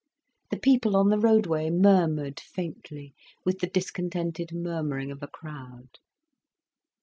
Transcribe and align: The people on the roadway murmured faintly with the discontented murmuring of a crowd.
The 0.49 0.57
people 0.57 0.95
on 0.97 1.09
the 1.09 1.19
roadway 1.19 1.69
murmured 1.69 2.39
faintly 2.39 3.13
with 3.45 3.59
the 3.59 3.67
discontented 3.67 4.51
murmuring 4.51 5.11
of 5.11 5.21
a 5.21 5.27
crowd. 5.27 5.99